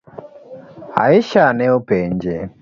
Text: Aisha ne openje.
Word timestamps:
Aisha 1.03 1.43
ne 1.57 1.65
openje. 1.77 2.37